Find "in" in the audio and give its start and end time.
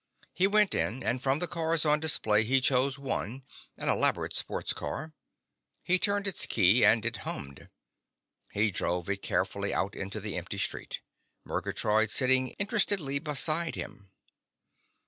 0.73-1.03